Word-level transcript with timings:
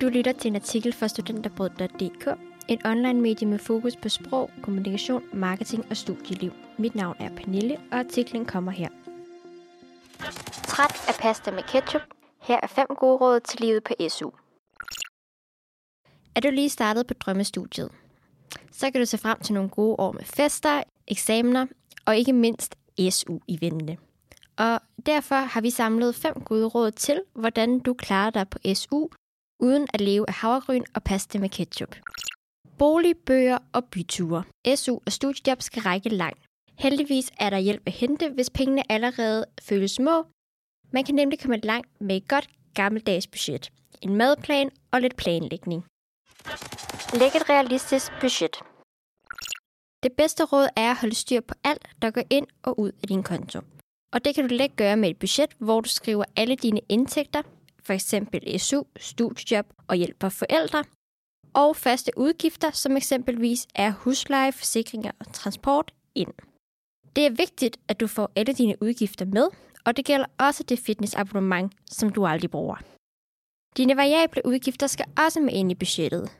Du 0.00 0.08
lytter 0.08 0.32
til 0.32 0.48
en 0.48 0.56
artikel 0.56 0.92
fra 0.92 1.08
studenterbrød.dk, 1.08 2.28
et 2.68 2.80
online 2.84 3.20
medie 3.20 3.48
med 3.48 3.58
fokus 3.58 3.96
på 3.96 4.08
sprog, 4.08 4.50
kommunikation, 4.62 5.22
marketing 5.32 5.86
og 5.90 5.96
studieliv. 5.96 6.52
Mit 6.78 6.94
navn 6.94 7.16
er 7.20 7.36
Pernille, 7.36 7.76
og 7.92 7.98
artiklen 7.98 8.44
kommer 8.46 8.72
her. 8.72 8.88
Træt 10.66 11.08
af 11.08 11.14
pasta 11.20 11.50
med 11.50 11.62
ketchup? 11.62 12.02
Her 12.42 12.60
er 12.62 12.66
fem 12.66 12.86
gode 12.98 13.16
råd 13.16 13.40
til 13.40 13.60
livet 13.60 13.84
på 13.84 13.94
SU. 14.08 14.30
Er 16.34 16.40
du 16.40 16.50
lige 16.50 16.68
startet 16.68 17.06
på 17.06 17.14
drømmestudiet? 17.14 17.90
Så 18.72 18.90
kan 18.90 19.00
du 19.00 19.06
se 19.06 19.18
frem 19.18 19.40
til 19.40 19.54
nogle 19.54 19.68
gode 19.70 19.96
år 19.98 20.12
med 20.12 20.24
fester, 20.24 20.82
eksamener 21.08 21.66
og 22.06 22.16
ikke 22.16 22.32
mindst 22.32 22.76
SU 23.10 23.38
i 23.46 23.58
vente. 23.60 23.98
Og 24.56 24.80
derfor 25.06 25.34
har 25.34 25.60
vi 25.60 25.70
samlet 25.70 26.14
fem 26.14 26.34
gode 26.34 26.66
råd 26.66 26.90
til, 26.90 27.22
hvordan 27.34 27.78
du 27.78 27.94
klarer 27.94 28.30
dig 28.30 28.48
på 28.48 28.58
SU, 28.74 29.08
uden 29.60 29.86
at 29.94 30.00
leve 30.00 30.24
af 30.28 30.34
havregryn 30.34 30.84
og 30.94 31.02
pasta 31.02 31.38
med 31.38 31.48
ketchup. 31.48 31.96
Bolig, 32.78 33.16
bøger 33.26 33.58
og 33.72 33.84
byture. 33.84 34.42
SU 34.76 34.98
og 35.06 35.12
studiejob 35.12 35.62
skal 35.62 35.82
række 35.82 36.08
langt. 36.08 36.42
Heldigvis 36.78 37.30
er 37.40 37.50
der 37.50 37.58
hjælp 37.58 37.82
at 37.86 37.92
hente, 37.92 38.30
hvis 38.30 38.50
pengene 38.50 38.92
allerede 38.92 39.44
føles 39.62 39.90
små. 39.90 40.24
Man 40.92 41.04
kan 41.04 41.14
nemlig 41.14 41.40
komme 41.40 41.56
langt 41.56 42.00
med 42.00 42.16
et 42.16 42.28
godt 42.28 42.48
gammeldags 42.74 43.26
budget. 43.26 43.72
En 44.02 44.16
madplan 44.16 44.70
og 44.90 45.00
lidt 45.00 45.16
planlægning. 45.16 45.84
Læg 47.14 47.32
et 47.36 47.50
realistisk 47.50 48.12
budget. 48.20 48.56
Det 50.02 50.12
bedste 50.12 50.44
råd 50.44 50.68
er 50.76 50.90
at 50.90 50.96
holde 50.96 51.14
styr 51.14 51.40
på 51.40 51.54
alt, 51.64 51.86
der 52.02 52.10
går 52.10 52.22
ind 52.30 52.46
og 52.62 52.80
ud 52.80 52.92
af 53.02 53.08
din 53.08 53.22
konto. 53.22 53.60
Og 54.12 54.24
det 54.24 54.34
kan 54.34 54.48
du 54.48 54.54
let 54.54 54.76
gøre 54.76 54.96
med 54.96 55.10
et 55.10 55.18
budget, 55.18 55.50
hvor 55.58 55.80
du 55.80 55.88
skriver 55.88 56.24
alle 56.36 56.56
dine 56.56 56.80
indtægter, 56.88 57.42
f.eks. 57.88 58.14
SU, 58.62 58.82
studiejob 58.96 59.66
og 59.88 59.96
hjælp 59.96 60.16
for 60.20 60.28
forældre, 60.28 60.84
og 61.54 61.76
faste 61.76 62.12
udgifter, 62.16 62.70
som 62.70 62.96
eksempelvis 62.96 63.66
er 63.74 63.90
husleje, 63.90 64.52
forsikringer 64.52 65.10
og 65.20 65.32
transport, 65.32 65.94
ind. 66.14 66.32
Det 67.16 67.26
er 67.26 67.30
vigtigt, 67.30 67.76
at 67.88 68.00
du 68.00 68.06
får 68.06 68.30
alle 68.36 68.52
dine 68.52 68.82
udgifter 68.82 69.24
med, 69.24 69.48
og 69.84 69.96
det 69.96 70.04
gælder 70.04 70.26
også 70.38 70.62
det 70.62 70.78
fitnessabonnement, 70.78 71.72
som 71.90 72.10
du 72.10 72.26
aldrig 72.26 72.50
bruger. 72.50 72.76
Dine 73.76 73.96
variable 73.96 74.42
udgifter 74.44 74.86
skal 74.86 75.06
også 75.26 75.40
med 75.40 75.52
ind 75.52 75.70
i 75.70 75.74
budgettet. 75.74 76.30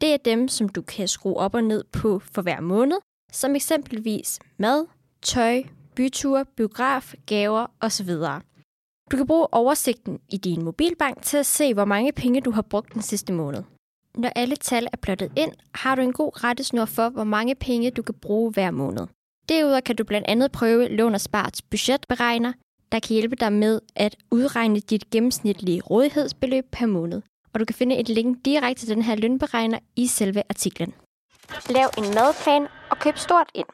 Det 0.00 0.12
er 0.12 0.16
dem, 0.16 0.48
som 0.48 0.68
du 0.68 0.82
kan 0.82 1.08
skrue 1.08 1.36
op 1.36 1.54
og 1.54 1.64
ned 1.64 1.84
på 1.84 2.18
for 2.18 2.42
hver 2.42 2.60
måned, 2.60 2.98
som 3.32 3.54
eksempelvis 3.54 4.38
mad, 4.56 4.86
tøj, 5.22 5.62
byture, 5.94 6.44
biograf, 6.44 7.14
gaver 7.26 7.66
osv. 7.80 8.10
Du 9.10 9.16
kan 9.16 9.26
bruge 9.26 9.54
oversigten 9.54 10.18
i 10.28 10.36
din 10.36 10.64
mobilbank 10.64 11.22
til 11.22 11.36
at 11.36 11.46
se, 11.46 11.74
hvor 11.74 11.84
mange 11.84 12.12
penge 12.12 12.40
du 12.40 12.50
har 12.50 12.62
brugt 12.62 12.94
den 12.94 13.02
sidste 13.02 13.32
måned. 13.32 13.62
Når 14.14 14.28
alle 14.36 14.56
tal 14.56 14.86
er 14.92 14.96
plottet 14.96 15.32
ind, 15.36 15.52
har 15.74 15.94
du 15.94 16.02
en 16.02 16.12
god 16.12 16.44
rettesnor 16.44 16.84
for, 16.84 17.08
hvor 17.08 17.24
mange 17.24 17.54
penge 17.54 17.90
du 17.90 18.02
kan 18.02 18.14
bruge 18.14 18.52
hver 18.52 18.70
måned. 18.70 19.06
Derudover 19.48 19.80
kan 19.80 19.96
du 19.96 20.04
blandt 20.04 20.28
andet 20.28 20.52
prøve 20.52 20.88
Lån 20.88 21.14
og 21.14 21.20
Sparts 21.20 21.62
budgetberegner, 21.62 22.52
der 22.92 23.00
kan 23.00 23.14
hjælpe 23.14 23.36
dig 23.36 23.52
med 23.52 23.80
at 23.96 24.16
udregne 24.30 24.80
dit 24.80 25.10
gennemsnitlige 25.10 25.80
rådighedsbeløb 25.82 26.64
per 26.72 26.86
måned. 26.86 27.22
Og 27.52 27.60
du 27.60 27.64
kan 27.64 27.74
finde 27.74 27.96
et 27.96 28.08
link 28.08 28.44
direkte 28.44 28.86
til 28.86 28.94
den 28.94 29.02
her 29.02 29.14
lønberegner 29.14 29.78
i 29.96 30.06
selve 30.06 30.42
artiklen. 30.48 30.94
Lav 31.70 31.88
en 31.98 32.04
madplan 32.14 32.66
og 32.90 32.98
køb 32.98 33.16
stort 33.16 33.50
ind. 33.54 33.66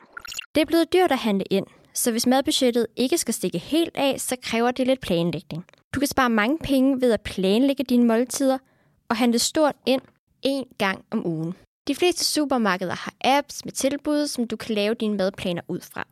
Det 0.54 0.60
er 0.60 0.64
blevet 0.66 0.92
dyrt 0.92 1.12
at 1.12 1.18
handle 1.18 1.44
ind, 1.50 1.66
så 1.98 2.10
hvis 2.10 2.26
madbudgettet 2.26 2.86
ikke 2.96 3.18
skal 3.18 3.34
stikke 3.34 3.58
helt 3.58 3.96
af, 3.96 4.20
så 4.20 4.36
kræver 4.42 4.70
det 4.70 4.86
lidt 4.86 5.00
planlægning. 5.00 5.64
Du 5.94 6.00
kan 6.00 6.06
spare 6.06 6.30
mange 6.30 6.58
penge 6.58 7.00
ved 7.00 7.12
at 7.12 7.20
planlægge 7.20 7.84
dine 7.84 8.06
måltider 8.06 8.58
og 9.08 9.16
handle 9.16 9.38
stort 9.38 9.76
ind 9.86 10.02
én 10.46 10.76
gang 10.78 11.04
om 11.10 11.26
ugen. 11.26 11.54
De 11.88 11.94
fleste 11.94 12.24
supermarkeder 12.24 12.94
har 12.94 13.14
apps 13.20 13.64
med 13.64 13.72
tilbud, 13.72 14.26
som 14.26 14.46
du 14.46 14.56
kan 14.56 14.74
lave 14.74 14.94
dine 14.94 15.16
madplaner 15.16 15.62
ud 15.68 15.80
fra. 15.80 16.06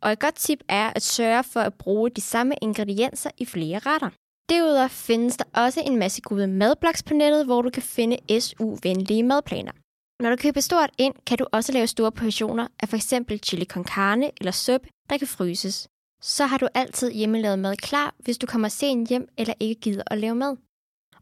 Og 0.00 0.12
et 0.12 0.18
godt 0.18 0.34
tip 0.34 0.60
er 0.68 0.92
at 0.94 1.02
sørge 1.02 1.44
for 1.44 1.60
at 1.60 1.74
bruge 1.74 2.10
de 2.10 2.20
samme 2.20 2.54
ingredienser 2.62 3.30
i 3.38 3.44
flere 3.44 3.78
retter. 3.78 4.10
Derudover 4.48 4.88
findes 4.88 5.36
der 5.36 5.44
også 5.52 5.80
en 5.86 5.98
masse 5.98 6.20
gode 6.20 6.46
madblogs 6.46 7.02
på 7.02 7.14
nettet, 7.14 7.44
hvor 7.44 7.62
du 7.62 7.70
kan 7.70 7.82
finde 7.82 8.40
SU-venlige 8.40 9.22
madplaner. 9.22 9.72
Når 10.20 10.30
du 10.30 10.36
køber 10.36 10.60
stort 10.60 10.90
ind, 10.98 11.14
kan 11.26 11.38
du 11.38 11.46
også 11.52 11.72
lave 11.72 11.86
store 11.86 12.12
portioner 12.12 12.68
af 12.80 12.88
f.eks. 12.88 13.14
chili 13.42 13.64
con 13.64 13.84
carne 13.84 14.30
eller 14.40 14.50
suppe, 14.52 14.88
der 15.10 15.18
kan 15.18 15.26
fryses. 15.26 15.88
Så 16.20 16.46
har 16.46 16.58
du 16.58 16.68
altid 16.74 17.12
hjemmelavet 17.12 17.58
mad 17.58 17.76
klar, 17.76 18.14
hvis 18.18 18.38
du 18.38 18.46
kommer 18.46 18.68
sent 18.68 19.08
hjem 19.08 19.28
eller 19.38 19.54
ikke 19.60 19.80
gider 19.80 20.02
at 20.06 20.18
lave 20.18 20.34
mad. 20.34 20.56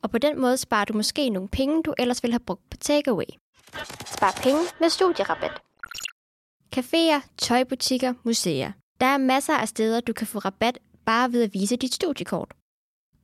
Og 0.03 0.10
på 0.10 0.19
den 0.19 0.41
måde 0.41 0.56
sparer 0.56 0.84
du 0.84 0.93
måske 0.93 1.31
nogle 1.31 1.49
penge, 1.49 1.82
du 1.82 1.94
ellers 1.99 2.22
ville 2.22 2.32
have 2.32 2.44
brugt 2.47 2.71
på 2.71 2.77
takeaway. 2.77 3.31
Spar 4.06 4.41
penge 4.43 4.60
med 4.81 4.88
studierabat. 4.91 5.61
Caféer, 6.76 7.21
tøjbutikker, 7.38 8.15
museer. 8.25 8.72
Der 9.00 9.06
er 9.06 9.19
masser 9.19 9.56
af 9.56 9.69
steder, 9.69 10.00
du 10.00 10.12
kan 10.12 10.26
få 10.26 10.38
rabat 10.38 10.78
bare 11.05 11.32
ved 11.32 11.43
at 11.43 11.55
vise 11.55 11.76
dit 11.76 11.94
studiekort. 11.94 12.55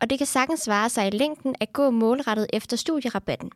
Og 0.00 0.10
det 0.10 0.18
kan 0.18 0.26
sagtens 0.26 0.60
svare 0.60 0.88
sig 0.88 1.06
i 1.06 1.10
længden 1.10 1.54
at 1.60 1.72
gå 1.72 1.90
målrettet 1.90 2.46
efter 2.52 2.76
studierabatten. 2.76 3.50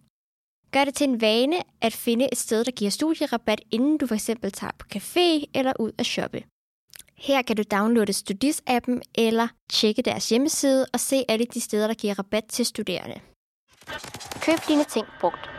Gør 0.74 0.84
det 0.84 0.94
til 0.94 1.08
en 1.08 1.20
vane 1.20 1.56
at 1.80 1.92
finde 1.92 2.28
et 2.32 2.38
sted, 2.38 2.64
der 2.64 2.70
giver 2.70 2.90
studierabat, 2.90 3.60
inden 3.70 3.98
du 3.98 4.06
f.eks. 4.06 4.26
tager 4.26 4.72
på 4.78 4.86
café 4.94 5.44
eller 5.54 5.72
ud 5.80 5.92
at 5.98 6.06
shoppe. 6.06 6.44
Her 7.16 7.42
kan 7.42 7.56
du 7.56 7.62
downloade 7.70 8.12
Studis-appen 8.12 9.00
eller 9.14 9.48
tjekke 9.70 10.02
deres 10.02 10.28
hjemmeside 10.28 10.86
og 10.92 11.00
se 11.00 11.24
alle 11.28 11.46
de 11.46 11.60
steder, 11.60 11.86
der 11.86 11.94
giver 11.94 12.18
rabat 12.18 12.44
til 12.44 12.66
studerende. 12.66 13.20
Køb 14.40 14.58
dine 14.68 14.84
ting 14.84 15.06
brugt. 15.20 15.50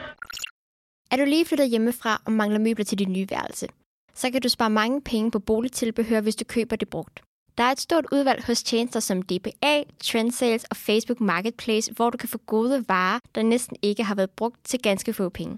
Er 1.12 1.18
du 1.18 1.26
lige 1.26 1.46
flyttet 1.46 1.70
hjemmefra 1.70 2.22
og 2.26 2.32
mangler 2.32 2.60
møbler 2.60 2.86
til 2.86 3.00
dit 3.00 3.10
nye 3.10 3.28
værelse, 3.30 3.68
så 4.14 4.32
kan 4.32 4.42
du 4.42 4.50
spare 4.50 4.70
mange 4.70 5.02
penge 5.02 5.32
på 5.32 5.40
boligtilbehør, 5.40 6.22
hvis 6.22 6.36
du 6.36 6.46
køber 6.48 6.76
det 6.76 6.90
brugt. 6.90 7.22
Der 7.58 7.64
er 7.64 7.72
et 7.72 7.80
stort 7.80 8.06
udvalg 8.12 8.46
hos 8.46 8.64
tjenester 8.64 9.00
som 9.00 9.22
DBA, 9.22 9.84
Trendsales 10.04 10.64
og 10.64 10.78
Facebook 10.78 11.22
Marketplace, 11.22 11.94
hvor 11.94 12.10
du 12.10 12.18
kan 12.18 12.30
få 12.30 12.38
gode 12.38 12.86
varer, 12.88 13.20
der 13.36 13.44
næsten 13.44 13.78
ikke 13.82 14.04
har 14.04 14.16
været 14.16 14.30
brugt 14.30 14.66
til 14.66 14.82
ganske 14.82 15.14
få 15.14 15.30
penge. 15.30 15.58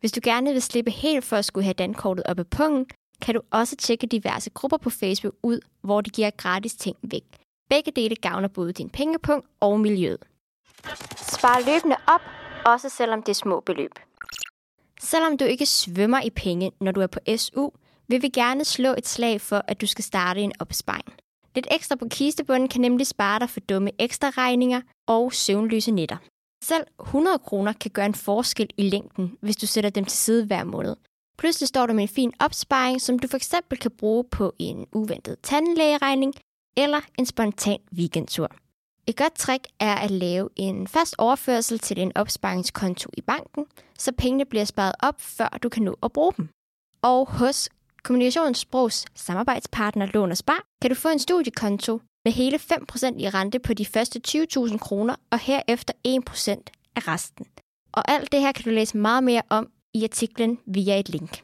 Hvis 0.00 0.12
du 0.12 0.20
gerne 0.24 0.52
vil 0.52 0.62
slippe 0.62 0.90
helt 0.90 1.24
for 1.24 1.36
at 1.36 1.44
skulle 1.44 1.64
have 1.64 1.74
dankortet 1.74 2.24
op 2.26 2.38
i 2.38 2.44
pungen, 2.44 2.86
kan 3.22 3.34
du 3.34 3.40
også 3.50 3.76
tjekke 3.76 4.06
diverse 4.06 4.50
grupper 4.50 4.76
på 4.76 4.90
Facebook 4.90 5.34
ud, 5.42 5.60
hvor 5.82 6.00
de 6.00 6.10
giver 6.10 6.30
gratis 6.30 6.74
ting 6.74 6.96
væk. 7.02 7.24
Begge 7.70 7.92
dele 7.96 8.16
gavner 8.16 8.48
både 8.48 8.72
din 8.72 8.90
pengepunkt 8.90 9.46
og 9.60 9.80
miljøet. 9.80 10.22
Spar 11.16 11.60
løbende 11.66 11.96
op, 12.06 12.20
også 12.66 12.88
selvom 12.88 13.22
det 13.22 13.28
er 13.28 13.34
små 13.34 13.60
beløb. 13.60 13.92
Selvom 15.00 15.38
du 15.38 15.44
ikke 15.44 15.66
svømmer 15.66 16.20
i 16.20 16.30
penge, 16.30 16.72
når 16.80 16.92
du 16.92 17.00
er 17.00 17.06
på 17.06 17.18
SU, 17.36 17.70
vil 18.08 18.22
vi 18.22 18.28
gerne 18.28 18.64
slå 18.64 18.94
et 18.98 19.06
slag 19.06 19.40
for, 19.40 19.64
at 19.68 19.80
du 19.80 19.86
skal 19.86 20.04
starte 20.04 20.40
en 20.40 20.52
opsparing. 20.60 21.23
Lidt 21.54 21.66
ekstra 21.70 21.96
på 21.96 22.08
kistebunden 22.10 22.68
kan 22.68 22.80
nemlig 22.80 23.06
spare 23.06 23.38
dig 23.38 23.50
for 23.50 23.60
dumme 23.60 23.90
ekstra 23.98 24.30
regninger 24.30 24.80
og 25.06 25.32
søvnløse 25.32 25.90
nætter. 25.90 26.16
Selv 26.64 26.86
100 27.00 27.38
kroner 27.38 27.72
kan 27.72 27.90
gøre 27.90 28.06
en 28.06 28.14
forskel 28.14 28.70
i 28.76 28.88
længden, 28.88 29.36
hvis 29.40 29.56
du 29.56 29.66
sætter 29.66 29.90
dem 29.90 30.04
til 30.04 30.18
side 30.18 30.46
hver 30.46 30.64
måned. 30.64 30.96
Pludselig 31.38 31.68
står 31.68 31.86
du 31.86 31.92
med 31.92 32.02
en 32.02 32.08
fin 32.08 32.32
opsparing, 32.40 33.00
som 33.00 33.18
du 33.18 33.28
for 33.28 33.36
eksempel 33.36 33.78
kan 33.78 33.90
bruge 33.90 34.24
på 34.24 34.54
en 34.58 34.86
uventet 34.92 35.36
tandlægeregning 35.42 36.34
eller 36.76 37.00
en 37.18 37.26
spontan 37.26 37.78
weekendtur. 37.96 38.48
Et 39.06 39.16
godt 39.16 39.34
trick 39.34 39.66
er 39.80 39.94
at 39.94 40.10
lave 40.10 40.48
en 40.56 40.88
fast 40.88 41.14
overførsel 41.18 41.78
til 41.78 41.98
en 41.98 42.12
opsparingskonto 42.14 43.10
i 43.16 43.20
banken, 43.20 43.66
så 43.98 44.12
pengene 44.12 44.44
bliver 44.44 44.64
sparet 44.64 44.94
op, 45.02 45.20
før 45.20 45.48
du 45.62 45.68
kan 45.68 45.82
nå 45.82 45.98
at 46.02 46.12
bruge 46.12 46.32
dem. 46.36 46.48
Og 47.02 47.28
hos 47.30 47.68
Kommunikationssprogs 48.04 49.04
samarbejdspartner 49.14 50.06
Lån 50.06 50.30
og 50.30 50.36
Spar 50.36 50.64
kan 50.82 50.90
du 50.90 50.94
få 50.94 51.08
en 51.08 51.18
studiekonto 51.18 52.00
med 52.24 52.32
hele 52.32 52.56
5% 52.56 53.18
i 53.18 53.28
rente 53.28 53.58
på 53.58 53.74
de 53.74 53.86
første 53.86 54.20
20.000 54.28 54.78
kroner, 54.78 55.16
og 55.30 55.38
herefter 55.38 55.94
1% 56.08 56.10
af 56.96 57.08
resten. 57.08 57.46
Og 57.92 58.10
alt 58.10 58.32
det 58.32 58.40
her 58.40 58.52
kan 58.52 58.64
du 58.64 58.70
læse 58.70 58.96
meget 58.96 59.24
mere 59.24 59.42
om 59.48 59.68
i 59.94 60.04
artiklen 60.04 60.58
via 60.66 61.00
et 61.00 61.08
link. 61.08 61.42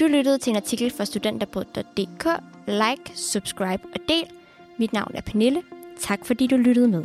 Du 0.00 0.06
lyttede 0.06 0.38
til 0.38 0.50
en 0.50 0.56
artikel 0.56 0.90
fra 0.90 1.04
studenterbrød.dk. 1.04 2.26
Like, 2.66 3.18
subscribe 3.18 3.82
og 3.94 4.00
del. 4.08 4.30
Mit 4.78 4.92
navn 4.92 5.12
er 5.14 5.20
Pernille. 5.20 5.62
Tak 6.00 6.26
fordi 6.26 6.46
du 6.46 6.56
lyttede 6.56 6.88
med. 6.88 7.04